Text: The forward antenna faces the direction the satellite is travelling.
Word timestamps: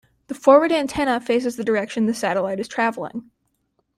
The 0.29 0.33
forward 0.33 0.71
antenna 0.71 1.19
faces 1.21 1.57
the 1.57 1.63
direction 1.63 2.07
the 2.07 2.13
satellite 2.15 2.59
is 2.59 2.67
travelling. 2.67 3.29